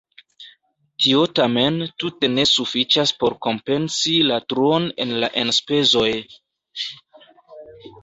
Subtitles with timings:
[1.03, 6.11] Tio tamen tute ne sufiĉas por kompensi la truon en la enspezoj.